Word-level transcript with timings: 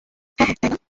হ্যাঁ, 0.39 0.47
হ্যাঁ, 0.47 0.55
তাই 0.61 0.69
না? 0.69 0.77